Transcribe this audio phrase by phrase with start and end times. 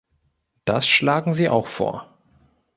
[0.65, 2.09] Das schlagen Sie auch vor.